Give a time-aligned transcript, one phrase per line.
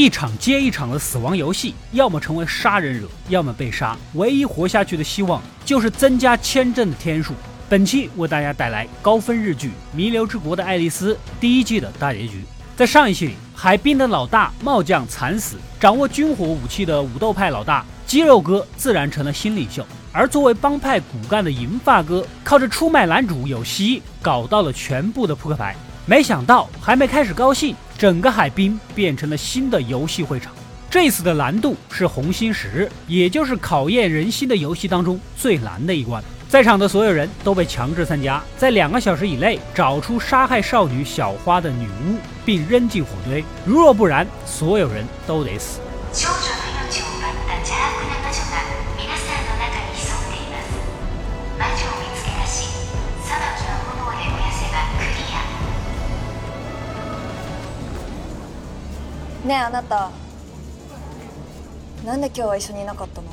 [0.00, 3.94] 一场接一场的死亡游戏，要么成为杀人者，要么被杀。
[4.14, 7.34] 唯一活下去的希望就是增加签证的天数。
[7.68, 12.42] 本期为大家带来高分日剧《弥留之国的爱丽丝》第一季的大结局。
[12.74, 19.86] 在上一期里，海滨的老大帽将惨死，掌握军火武器的武斗派老大肌肉哥自然成了新领袖。
[20.12, 25.76] 而作为帮派骨干的银发哥，靠着出卖男主有希，搞到了全部的扑克牌。
[26.06, 30.54] 没想到还没开始高兴，整个海滨变成了新的游戏会场。
[30.88, 36.24] 这次的难度是红心十，也就是考验人心的游戏当中最难的一关。
[36.48, 43.44] 在场的所有人都被强制参加，在两个小时以内找出杀害少女小花的女巫，并扔进火堆。
[43.66, 45.80] 如若不然，所有人都得死。
[59.49, 60.11] ねえあなた
[62.05, 63.27] なんで今日は一緒にいなかったの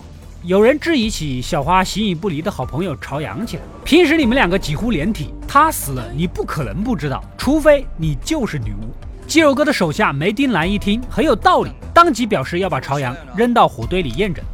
[0.45, 3.63] 有人质疑起小花形影不离的好朋友朝阳起来。
[3.85, 8.93] 平时你们两个几乎连体，他死了你不可能不知道，除非你就是女巫。
[9.29, 14.45] 肌肉哥的手下梅丁兰一听很有道理，当即表示要把朝阳扔到火堆里验证。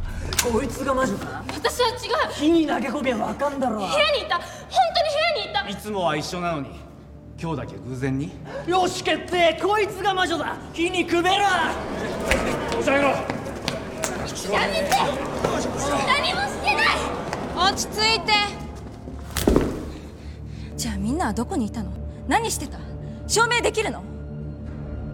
[0.43, 6.69] こいつが魔女か私は違う火に投げ込めばわかんだろ部屋にいた本当に部屋にいたいつもは一緒なのに
[7.41, 8.31] 今日だけ偶然に
[8.67, 11.35] よし決定こいつが魔女だ火にくべる
[12.71, 13.15] 抑えろや
[14.67, 14.89] めて
[16.07, 18.33] 何もしてない落ち着いて
[20.75, 21.91] じゃあみんなはどこにいたの
[22.27, 22.77] 何してた
[23.27, 24.03] 証明できるの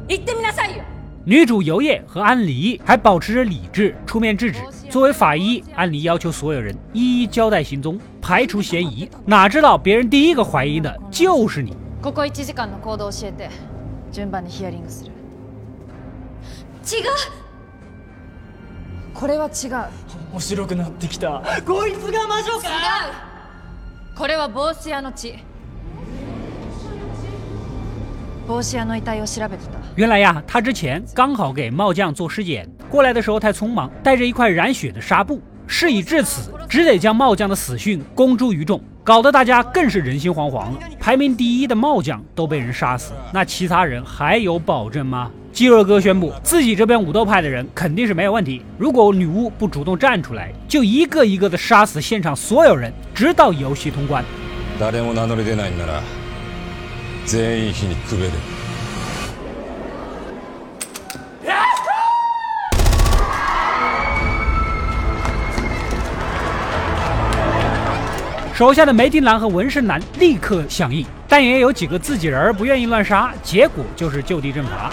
[0.08, 0.84] 言ってみなさいよ
[1.28, 4.60] 女主游叶和安离还保持着理智，出面制止。
[4.92, 9.10] 作为法医，安离要求所有人一一交代行踪，排除嫌疑。
[9.26, 11.76] 哪知道别人第一个怀疑的就是你。
[12.03, 13.51] ここ1時間の行動教えて
[14.11, 15.13] 順番にヒアリングする。
[16.83, 17.11] 違う！
[19.13, 19.75] これは違う。
[20.33, 21.43] 面白くなってきた。
[21.67, 22.69] こいつが魔女か！
[22.69, 22.71] 違
[24.15, 24.17] う！
[24.17, 25.35] これは帽子屋の血。
[28.49, 29.79] 帽子屋の遺体を調べてた。
[29.95, 35.43] 原来呀，他之前刚好给帽将做尸检，过来的时候太匆忙，带着一块染血的纱布。
[35.67, 40.80] 事已至此，只得将帽将的死讯公诸于众，搞得大家更是人心惶惶了。
[41.00, 45.32] 排名第一的帽将都被人杀死，那其他人还有保证吗？
[45.52, 54.24] 肌肉哥宣布自己这边武斗派的人肯定是没有问题，如果女巫不主动站出来，就一个一个的杀死现场所有人，直到游戏通关。
[54.78, 56.02] 誰も名乗り出ないんなら
[57.26, 58.32] 全員火にくべる
[68.61, 74.93] 手下的梅丁兰和纹身男立刻响应，但也有几个自己人不愿意乱杀，结果就是就地正法。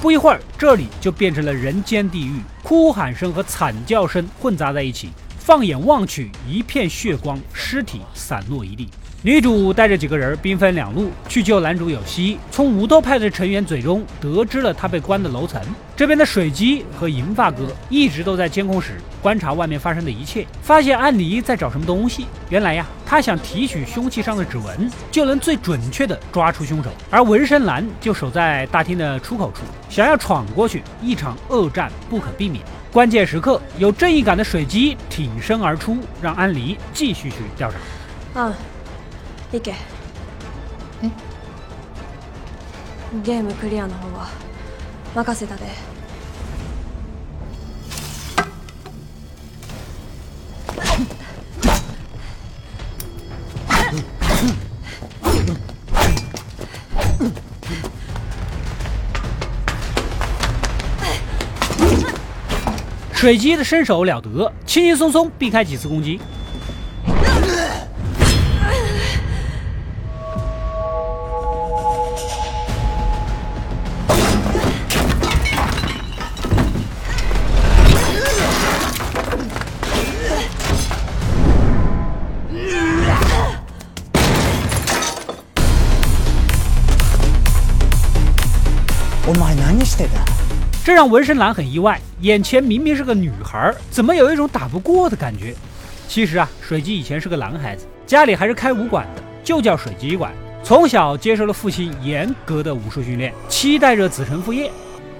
[0.00, 5.10] 不一会儿，这里就变成了人间地狱，哭喊声和惨叫声混杂在一起。
[5.38, 8.88] 放眼望去，一片血光，尸体散落一地。
[9.22, 12.38] 女主带着几个人兵分两路去救男主有希。
[12.50, 15.60] 从武斗派的成员嘴中得知了他被关的楼层。
[15.94, 22.24] 这边的水姬和银发哥一直都在监控室观察外面发生的一切，发现安妮在找什么东西。
[22.48, 26.88] 原来呀，他想提取凶器上的指纹，就能最准确的抓出凶手。
[27.10, 29.60] 而纹身男就守在大厅的出口处，
[29.90, 32.64] 想要闯过去，一场恶战不可避免。
[32.90, 37.76] 关键时刻，有正义感的水姬挺身而出，让安妮继续去调查。
[38.32, 38.52] ああ
[39.51, 39.73] 行け
[41.03, 41.09] え
[43.23, 44.27] ゲームクリアの方は
[45.15, 45.65] 任せたで
[63.25, 66.19] 水姬的身手了得，轻轻松松避开几次攻击。
[90.90, 95.54] 这让纹身男很意外，眼前明明是个女孩，怎么有一种打不过的感觉？
[96.08, 100.32] 其实啊，水姬以前是个男孩子，家里还是开武馆的，就叫水姬馆。
[100.64, 104.68] 从小接受了父亲严格的武术训练，期待着子承父业。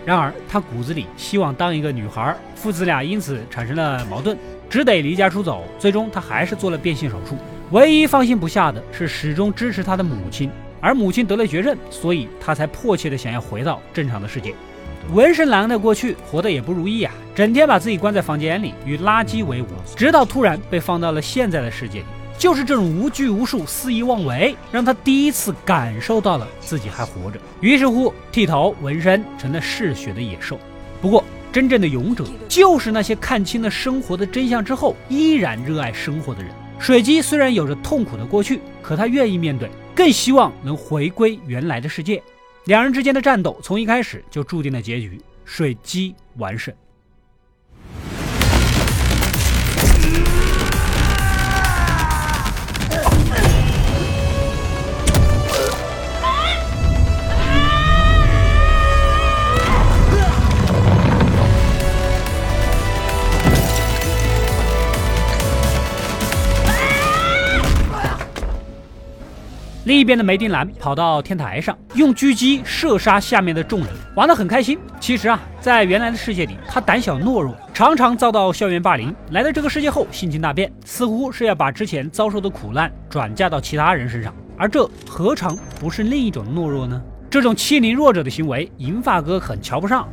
[0.05, 4.37] 然而他骨子里希望当一个女孩，父子俩因此产生了矛盾，
[4.69, 5.63] 只得离家出走。
[5.79, 7.37] 最终他还是做了变性手术。
[7.71, 10.51] 唯一放心不下的是始终支持他的母亲，
[10.81, 14.53] 而母亲得了绝症，所以他才迫切的想要回到正常的世界。
[15.12, 19.67] 纹身男的过去活得也不如意啊，整天把自己关在房间里与垃圾为伍，
[19.97, 22.05] 直到突然被放到了现在的世界里。
[22.38, 27.38] 就是这种无拘无束、肆意妄为，让他第一次感受到了自己还活着。
[27.61, 30.58] 于是乎，剃头纹身成了嗜血的野兽。
[31.02, 36.50] 不过，真正的勇者就是那些看清了生活的真相之后，依然热爱生活的人。
[36.79, 42.23] 水姬虽然有着痛苦的过去，可他愿意面对，更希望能回归原来的世界。
[42.71, 46.73] 两人之间的战斗从一开始就注定了结局，水姬完胜。
[70.11, 74.77] 边的梅丁兰跑到天台上，用狙击射杀下面的众人，玩得很开心。
[74.99, 79.15] 其实啊，在原来的世界里，他胆小懦弱，常常遭到校园霸凌。
[79.31, 84.35] 来到这个世界后，性情大变，似乎是要把之前遭受的苦难转嫁到其他人身上。
[84.59, 87.01] 而这何尝不是另一种懦弱呢？
[87.31, 90.09] 这种欺凌弱者的行为，银发哥很瞧不上。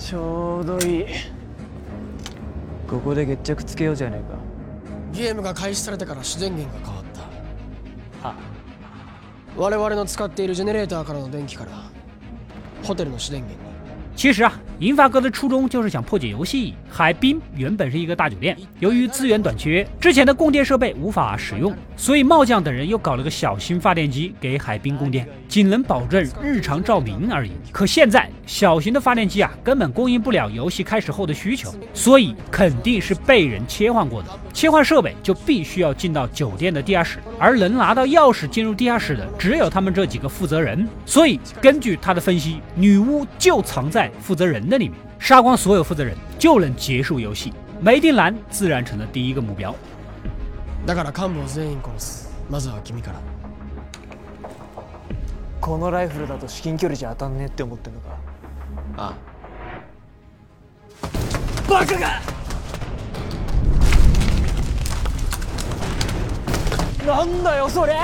[0.00, 1.04] ちょうどいい。
[2.88, 4.38] ここで決着つけようじゃねえか。
[5.12, 7.04] ゲームが開始されてから主電源が変わっ
[8.20, 8.28] た。
[8.28, 8.34] は
[9.56, 11.72] 我々の使っているジェネレーターからの電気から
[12.82, 13.70] ホテルの主電源に。
[14.16, 16.74] 其实啊，银发哥的初衷就是想破解游戏。
[17.00, 27.52] 海滨原本是一个大酒店，由于资源短缺，之前的供电设备无法使用，所以茂将等人又搞了个小型发电机给海滨供电，仅能保证日常照明而已。
[27.72, 34.28] 可现在小型的发电机啊，根本供应不了游戏开始后的需求，所以肯定是被人切换过的。
[34.52, 40.86] 切换设备就必须要进到酒店的地下室，而能拿到钥匙进入地下室的只有他们这几个负责人。
[41.06, 44.10] 所以根据他的分析，女巫就藏在。
[44.20, 47.52] 负责人的里面杀光所有负责人，就能结束游戏。
[47.82, 49.74] 梅丁兰自然成了第一个目標。
[50.86, 52.30] だから幹部を全員殺す。
[52.48, 53.20] まずは君から。
[55.60, 58.16] このライフルだと至近距離じゃ当たんねえって思ってんのか。
[58.96, 59.14] あ
[61.02, 61.70] あ。
[61.70, 62.08] バカが。
[67.06, 67.98] なんだよそれ。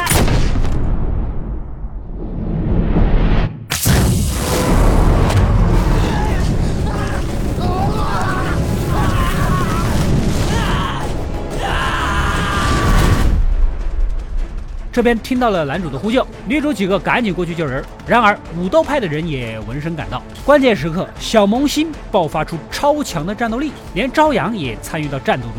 [14.96, 17.84] 这边听到了男主的呼救，女主几个赶紧过去救人。
[18.06, 25.56] 然而武斗派的人也闻声赶到，关键时刻，小萌新爆发出超强的战斗力，连朝阳也参与到战斗中。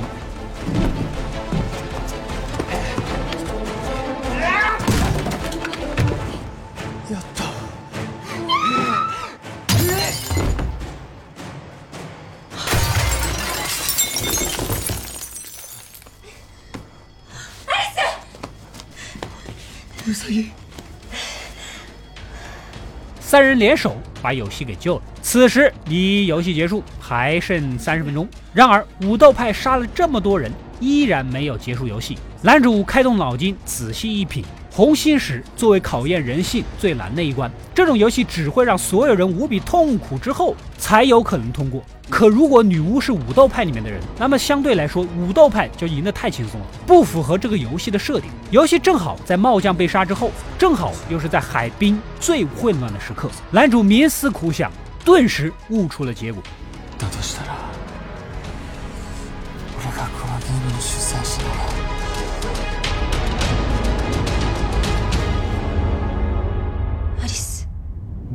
[23.28, 25.02] 三人联手把游戏给救了。
[25.22, 32.18] 此时离游戏结束还剩三十分钟，然而武斗派杀了这么多人，依然没有结束游戏。
[32.42, 34.46] 男主开动脑筋，仔细一品。
[34.78, 41.84] 红心石作为考验人性最难的一关，这种游戏只会让所有人无比痛苦之后才有可能通过。
[42.12, 48.30] 可如果女巫是武斗派里面的人，那么相对来说武斗派就赢得太轻松了，不符合这个游戏的设定。
[48.52, 50.30] 游戏正好在帽将被杀之后，
[50.60, 53.32] 正好又是在海滨最混乱的时刻。
[53.50, 54.72] 男主冥思苦想，
[55.04, 56.44] 顿时悟出了结果。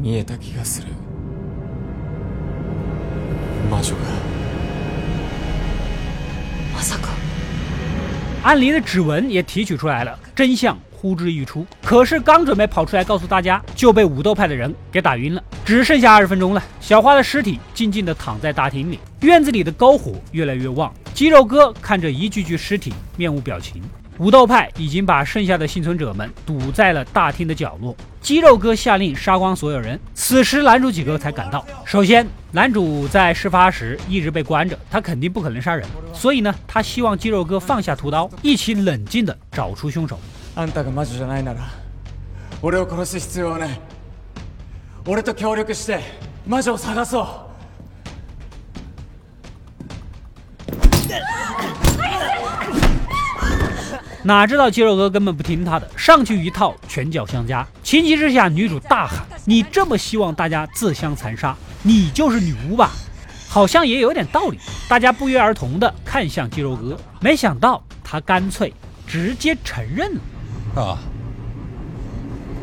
[0.02, 0.88] 見えた気がする
[3.70, 4.02] 魔女が
[6.74, 7.10] まさか
[8.44, 11.66] 安妮的指纹也提取出来了，真相呼之欲出。
[11.84, 15.44] 可是刚准备跑出来告诉大家，就被武斗派的人给打晕了。
[15.66, 20.94] 只剩下二十分钟了，小花的尸体静静地躺在大厅里，院子里的篝火越来越旺。
[21.14, 23.82] 肌肉哥看着一具具尸体，面无表情。
[24.22, 27.96] 武斗派已经把剩下的幸存者们堵在了大厅的角落。
[28.20, 31.66] 肌肉哥下令杀光所有人，此时男主几个才赶到。
[31.86, 40.20] 首先，男主在事发时一直被关着，他肯定不可能杀人，所以呢，他希望肌肉哥放下屠刀，一起冷静地找出凶手。
[40.56, 41.60] あんたが魔女じゃないなら、
[42.62, 43.80] 俺を殺す必要はない。
[45.06, 46.00] 俺と協力して
[46.46, 47.26] 魔女を探そう。
[54.24, 57.66] 哪知道肌肉哥根本不听他的，上去一套拳脚相加。
[57.84, 62.92] 情急之下，女主大喊：“你这么希望大家自相残杀，你就是女巫吧？”
[63.50, 64.60] 好像也有点道理。
[64.90, 68.74] 大家不约而同的看向肌肉哥，没想到他干脆
[69.08, 70.22] 直接承认了。
[70.76, 70.98] ああ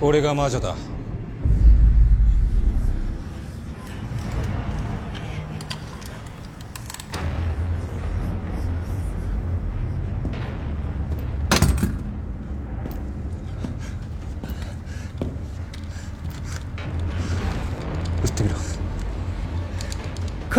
[0.01, 0.75] 俺が魔女だ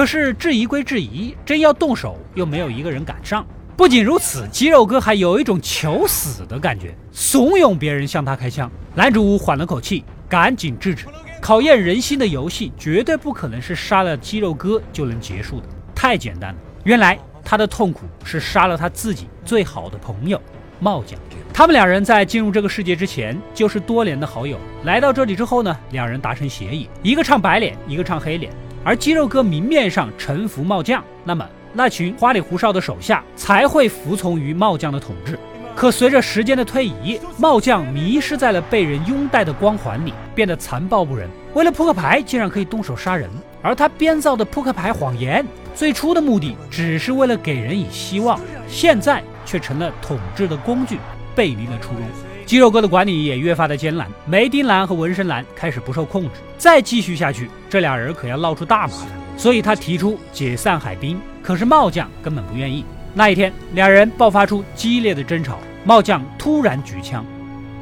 [0.01, 3.47] 可是质疑归质疑，真要动手又没有一个人敢上。
[3.77, 8.73] 不仅如此，肌肉哥还有一种求死的感觉，怂恿别人向他开枪。
[8.95, 11.05] 男主缓了口气，赶紧制止。
[11.39, 16.59] 考验人心的游戏绝对不可能是杀了肌肉哥就能结束的，太简单了。
[16.85, 20.41] 原来他的痛苦是杀了他自己最好的朋友
[20.79, 21.37] 帽将军。
[21.53, 28.51] 他们两人在进入这个世界之前就是多年的好友，来到这里之后呢，两人达成协议，一个唱白脸，一个唱黑脸。
[28.83, 35.39] 而肌肉哥明面上臣服帽将，那么那群花里胡哨的手下才会服从于帽将的统治。
[35.77, 41.29] 可随着时间的推移，帽将迷失在了被人拥戴的光环里，变得残暴不仁。
[41.55, 43.31] 为了扑克牌，竟然可以动手杀人。
[43.63, 50.99] 而他编造的扑克牌谎言，最初的目的只是为了给人以希望，现在却成了统治的工具，
[51.35, 52.30] 背离了初衷。
[52.50, 59.08] 肌肉哥的管理也越发的艰难，梅丁兰和纹身兰开始不受控制，再继续下去，这俩人可要闹出大麻烦。
[59.38, 62.86] 所以他提出解散海滨，可是帽将根本不愿意。
[63.14, 67.26] 那一天，两人爆发出激烈的争吵，帽将突然举枪。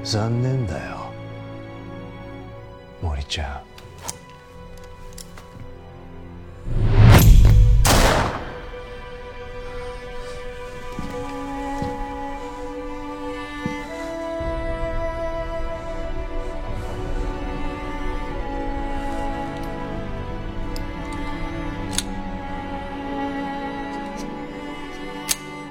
[0.04, 1.04] 残念だよ
[3.02, 3.67] 森ちゃん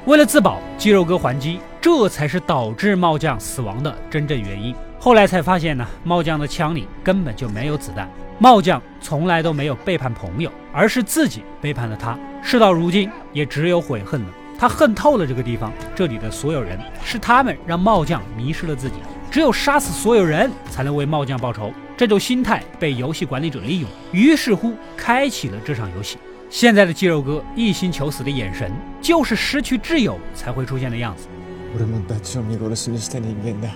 [0.08, 4.74] 为了自保，肌肉哥还击，这才是导致帽将死亡的真正原因。
[4.98, 8.10] 后来才发现呢，帽将的枪里根本就没有子弹。
[8.40, 12.18] 帽将从来都没有背叛朋友，而是自己背叛了他。
[12.42, 14.28] 事到如今，也只有悔恨了。
[14.58, 18.96] 他恨透了这个地方，这里的所有人，是他们让帽将迷失了自己。
[19.30, 21.74] 只有杀死所有人，才能为帽将报仇。
[21.98, 26.18] 这种心态被游戏管理者利用，于是乎开启了这场游戏。
[26.51, 31.27] 现在的肌肉哥一心求死的眼神，就是失去挚友才会出现的样子。
[31.75, 33.75] 俺もダチを見殺しにした人間だ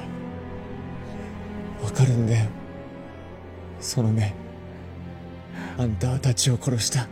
[1.82, 2.46] わかるんだよ
[3.80, 4.34] その目
[5.78, 7.06] あんたはダチを殺した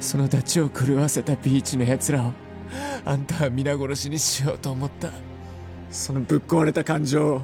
[0.00, 2.32] そのダチを狂わせたビーチの奴らを
[3.04, 5.10] あんたは皆殺しにしようと思った
[5.90, 7.42] そのぶっ壊れた感情を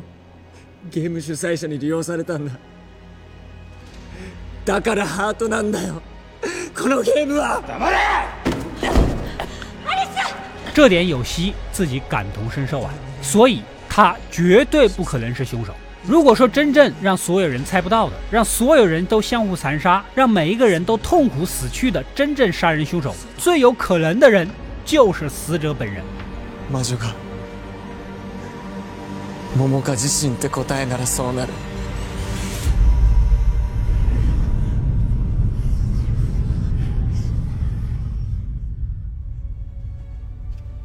[0.91, 2.59] ゲーム主催者に利用されたんだ
[4.65, 6.03] だからハートなんだよ
[6.75, 7.61] このゲームは
[10.75, 12.91] 这点有希自己感同身受啊，
[13.23, 15.73] 所以他绝对不可能是凶手。
[16.07, 24.47] 如果说真正让所有人猜不到的，让所有人都相互残杀，让每一个人都痛苦死去的真正杀人凶手，最有可能的人
[24.85, 26.03] 就是死者本人。
[26.71, 27.15] 魔女が
[29.57, 31.49] 桃花自身って答えならそうなる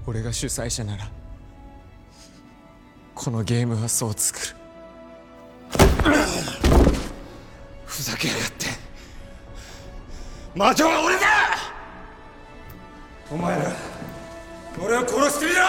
[0.06, 1.10] 俺が主催者なら
[3.14, 4.56] このゲームはそう作る
[7.86, 8.68] ふざけやがって
[10.56, 11.22] 魔女は俺だ
[13.32, 13.72] お前ら
[14.84, 15.62] 俺を殺してみろ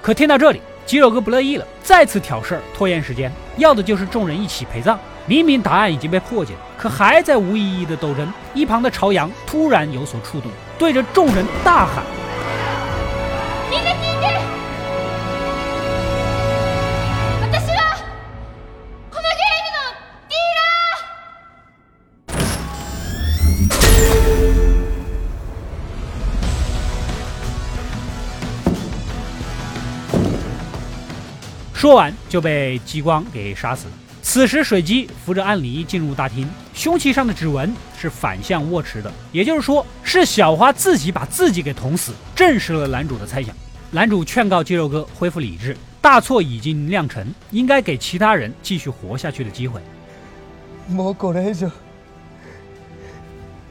[0.00, 4.98] 可听到这里，肌肉哥不乐意了，再次挑事儿，拖延时间，要的就是众人一起陪葬。
[5.26, 8.32] 明明答案已经被破解，可还在无意义的斗争。
[8.54, 12.04] 一旁的朝阳突然有所触动，对着众人大喊：“
[31.82, 33.92] 说完就被激光给杀死了。
[34.20, 43.54] 此时水姬扶着安离进入大厅，凶器上的指纹是反向握持的，也就是说是小花自己把自己给捅死，证实了男主的猜想。
[43.90, 49.80] 男主劝告肌肉哥恢复理智，大错已经酿成，应该给其他人继续活下去的机会。
[50.90, 51.70] もうこれ以上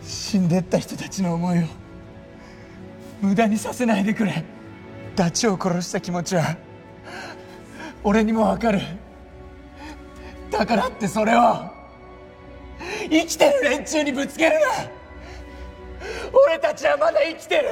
[0.01, 1.67] 死んでった人たちの思いを
[3.21, 4.43] 無駄にさせないでくれ
[5.15, 6.55] ダチを殺した気持ちは
[8.04, 8.80] 俺にもわかる。
[10.50, 11.70] だからってそれを。
[13.08, 14.66] 生きてる連中にぶつけるな。
[16.46, 17.70] 俺たちはまだ生きてる。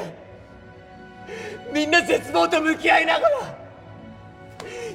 [1.73, 3.59] みんな絶望と向き合いながら。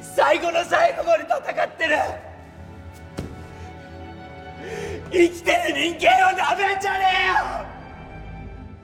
[0.01, 1.97] 最後の最後まで戦ってる。
[5.11, 7.35] 生きてる人間をダメんじゃねえよ。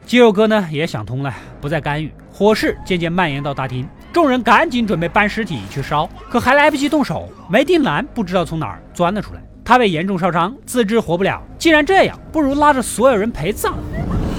[0.05, 2.13] 肌肉哥呢也想通了，不再干预。
[2.31, 9.41] 火势渐渐蔓延到大厅，众人赶紧准备搬尸体去烧，可还来不及动手，梅丁兰不知道从哪儿钻了出来。
[9.65, 13.75] 他被严重烧伤，自知活不了，既然这样，不如拉着所有人陪葬。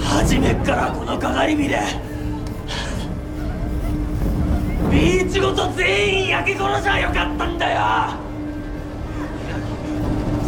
[0.02, 1.78] 初めからこの鏡見で
[4.90, 7.80] ビーチごと全員焼き殺しゃよかったんだよ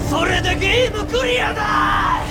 [0.09, 2.25] それでゲームクリアだ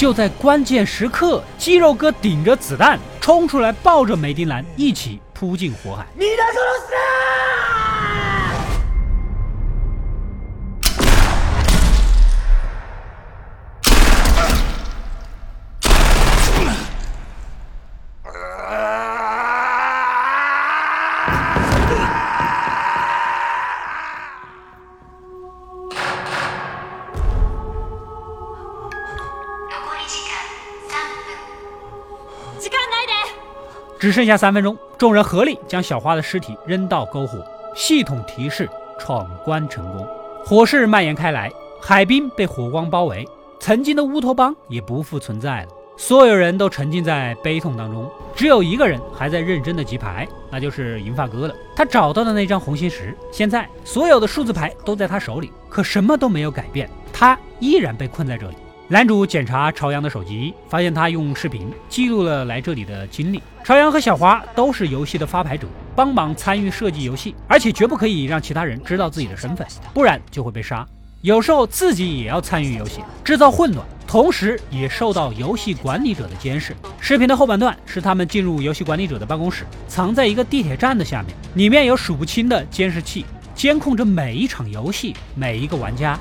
[0.00, 6.06] 就在关键时刻，肌肉哥顶着子弹冲出来，抱着梅丁兰一起扑进火海。
[6.18, 7.89] 皆殺
[34.00, 37.44] 只剩下三分钟，众人合力将小花的尸体扔到篝火。
[37.76, 38.66] 系统提示：
[38.98, 40.08] 闯关成功。
[40.42, 45.68] 火势蔓延开来，海滨被火光包围，曾经的乌托邦也不复存在了。
[45.98, 51.54] 所有人都沉浸在悲痛当中，只有一个人还在认真的记牌，那就是银发哥了。
[51.76, 58.56] 他找到的那张红心石，现在所有的数字牌都在他手里，可什么都没有改变，他依然被困在这里。
[58.92, 63.40] 男主检查朝阳的手机，发现他用视频记录了来这里的经历。
[63.62, 70.84] 朝阳和小花都是游戏的发牌者，帮忙参与设计游戏，而且绝不可以让其他人知道自己的身份，不然就会被杀。
[71.20, 76.74] 有时候自己也要参与游戏，制造混乱，同时也受到游戏管理者的监视。
[76.98, 83.24] 视频的后半段是他们进入游戏管理者的办公室，藏在一个地铁站的下面，里面有数不清的监视器，
[83.54, 86.18] 监控着每一场游戏，每一个玩家。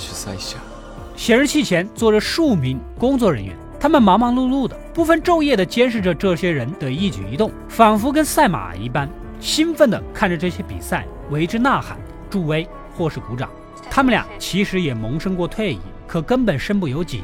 [0.00, 0.56] 主催者
[1.16, 9.08] 显示器前坐着数名工作人员，他们忙忙碌碌的，不分昼夜的监视着这些人的一举一动，仿佛跟赛马一般，
[9.40, 11.98] 兴奋的看着这些比赛，为之呐喊、
[12.30, 13.48] 助威或是鼓掌。
[13.90, 17.22] 他们俩其实也萌生过退役，可根本身不由己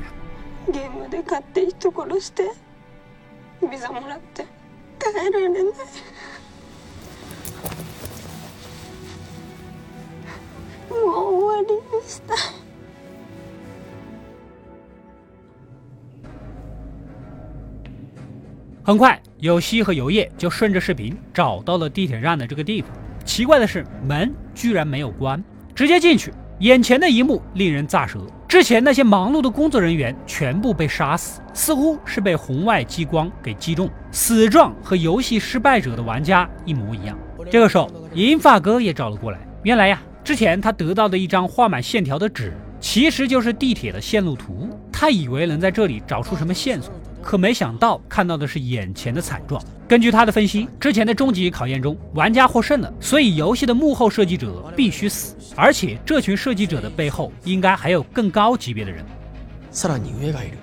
[18.88, 22.90] 很快，有希和游叶就顺着视频找到了地铁站的这个地方。
[23.26, 25.44] 奇怪的是，门居然没有关，
[25.76, 26.32] 直接进去。
[26.60, 28.26] 眼前的一幕令人咋舌。
[28.48, 37.20] 之前那些忙碌的工作人员全部被杀死，似乎是被红外激光给击中，死状和游戏失败者的玩家一模一样。
[37.52, 39.40] 这个时候，银发哥也找了过来。
[39.64, 44.70] 原来呀，之前他得到的一张画满线条的纸，其实就是地铁的线路图。
[44.94, 46.94] 他以为能在这里找出什么线索。
[47.27, 49.63] 可没想到看到的是眼前的惨状。
[49.89, 59.05] 根据他的分析，之前的终极考验中，玩家获胜了，所以游戏的幕后设计者必须死，而且这群设计者的背后应该还有更高级别的人。
[59.71, 60.59] さらに上がいる。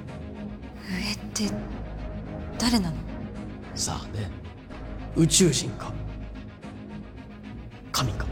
[0.87, 1.51] 上って
[2.57, 2.95] 誰なの
[3.75, 4.29] さあね、
[5.15, 5.91] 宇宙人か
[7.91, 8.25] 神か。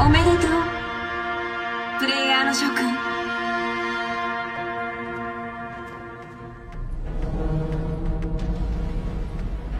[0.00, 0.35] おめでとうプ
[2.56, 2.90] レイヤーの諸君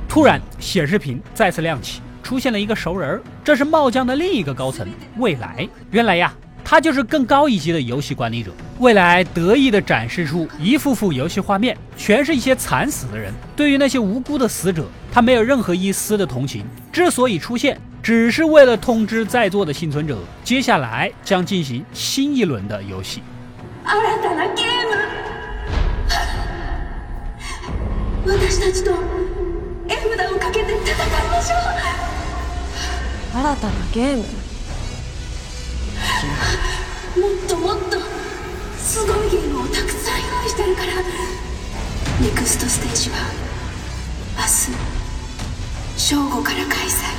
[0.07, 4.87] 突然，显示屏再次亮起，出现了一个熟人儿，这是茂将的另一个高层
[5.17, 5.67] 未来。
[5.91, 6.31] 原来呀，
[6.63, 8.53] 他就是更高一级的游戏管理者。
[8.79, 13.33] 未来得意地展示出一幅幅游戏画面，全是一些惨死的人。
[13.57, 16.67] 对于那些无辜的死者，他没有任何一丝的同情。
[16.93, 23.23] 之所以出现， 只是为了通知在座的幸存者，接下来将进行新一轮的游戏。
[23.85, 24.95] 新たなゲーム
[28.33, 28.93] 私たちと
[29.89, 30.97] 絵札をかけて戦い
[31.29, 31.59] ましょう
[33.35, 34.29] 新たなゲームも
[37.29, 37.99] っともっと
[38.79, 40.93] すごいゲームをたくさん用意してるから
[42.21, 43.17] ネクストステージは
[44.37, 44.71] 明日
[46.01, 47.11] 正午から開催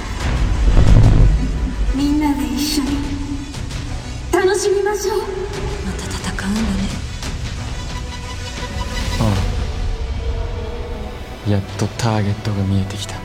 [4.58, 5.26] 楽しみましょうま
[5.94, 6.84] た戦うんだね
[11.48, 13.16] やっとターゲットが見えてきた。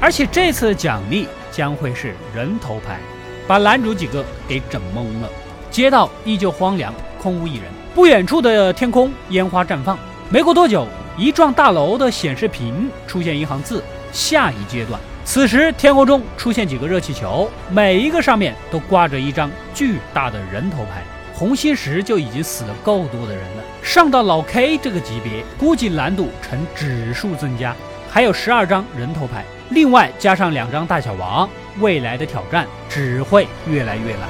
[0.00, 2.98] 而且这次的奖励将会是人头牌，
[3.46, 5.28] 把男主几个给整懵了。
[5.70, 7.64] 街道依旧荒凉，空无一人。
[7.94, 9.98] 不远处的天空烟花绽放。
[10.30, 21.03] 没过多久，一幢大楼的显示屏出现一行字：“下一阶段。” 此时天空中出现几个热气球，每一个上面都挂着一张巨大的人头牌。
[21.33, 27.75] 红心石就已经死了够多的人了，上到老 K 这个级别，估计难度呈指数增加。
[28.09, 34.29] 还有十二张人头牌，另外加上两张大小王，未来的挑战只会越来越难。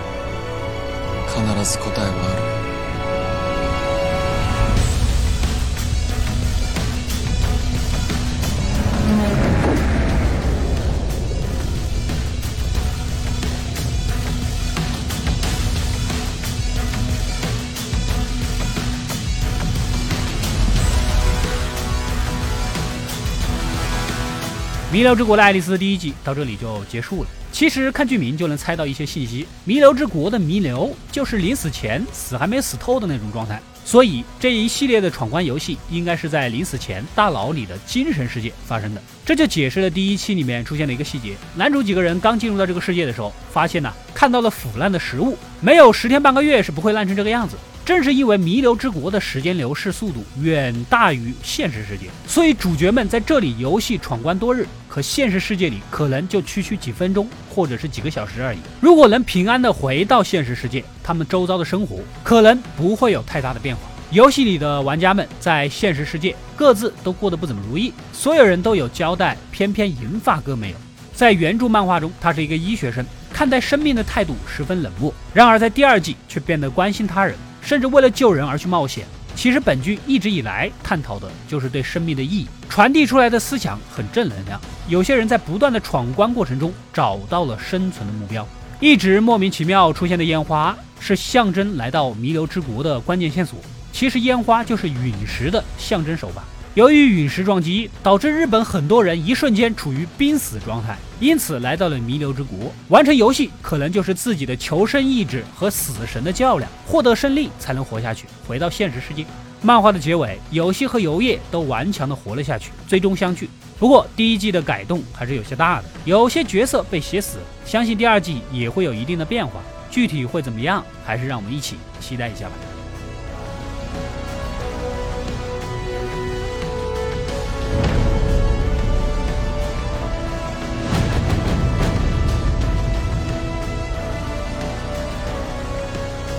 [24.96, 27.30] 弥留之国的爱丽丝第一季到这里就结束了。
[27.52, 39.04] 其实看剧名就能猜到一些信息，弥留之国的弥留就是临死前死还没死透的那种状态，所以这一系列的闯关游戏应该是在临死前大脑里的精神世界发生的。
[39.26, 47.58] 这就解释了第一期里面出现的一个细节：男主几个人刚进入到这个世界的时候，发现呢看到了腐烂的食物，没有十天半个月是不会烂成这个样子。
[47.86, 58.58] 正是因为弥留之国的时间流逝速度远大于现实世界，所以主角们在这里游戏闯关多日，可现实世界里可能就区区几分钟或者是几个小时而已。
[58.82, 63.84] 如果能平安的回到现实世界，他们周遭的生活可能不会有太大的变化。
[64.10, 70.78] 游戏里的玩家们在现实世界各自都过得不怎么如意，所有人都有交代，偏偏银发哥没有。
[71.14, 75.14] 在原著漫画中，他是一个医学生，看待生命的态度十分冷漠。
[75.36, 77.36] 然而在第二季却变得关心他人。
[77.66, 79.06] 甚至为了救人而去冒险。
[79.36, 84.62] 其实本剧一直以来探讨的就是对生命的意义，传递出来的思想很正能量。
[84.88, 88.48] 有些人在不断的闯关过程中找到了生存的目标。
[88.80, 93.60] 一直莫名其妙出现的烟花是象征来到弥留之国的关键线索。
[93.92, 96.44] 其实烟花就是陨石的象征手法。
[96.76, 102.70] 由于陨石撞击，导致日本很多人一瞬间处于濒死状态，因此来到了弥留之国。
[102.90, 109.26] 完成游戏可能就是自己的求生意志和死神的较量，获得胜利才能活下去，回到现实世界。
[109.62, 113.50] 漫画的结尾，有希和游叶都顽强的活了下去，最终相聚。
[113.80, 119.62] 不过第一季的改动还是有些大的，有些角色被写死，相信第二季也会有一定的变化。
[119.90, 122.75] 具体会怎么样，还是让我们一起期待一下吧。